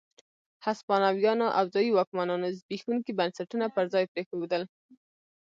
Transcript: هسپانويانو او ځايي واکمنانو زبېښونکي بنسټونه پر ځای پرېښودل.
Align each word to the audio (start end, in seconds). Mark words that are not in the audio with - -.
هسپانويانو 0.65 1.47
او 1.57 1.65
ځايي 1.73 1.91
واکمنانو 1.93 2.47
زبېښونکي 2.59 3.11
بنسټونه 3.19 3.65
پر 3.75 3.85
ځای 3.93 4.05
پرېښودل. 4.13 4.63